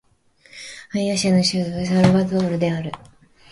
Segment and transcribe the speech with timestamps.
[0.95, 2.91] バイーア州の州都はサルヴァドールである